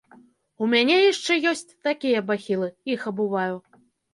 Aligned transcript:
У 0.63 0.69
мяне 0.71 0.95
яшчэ 1.01 1.37
ёсць 1.51 1.63
такія 1.89 2.25
бахілы, 2.31 2.73
іх 2.95 3.07
абуваю. 3.13 3.55